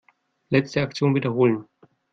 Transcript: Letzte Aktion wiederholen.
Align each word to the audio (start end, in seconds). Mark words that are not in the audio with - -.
Letzte 0.49 0.81
Aktion 0.81 1.13
wiederholen. 1.13 1.67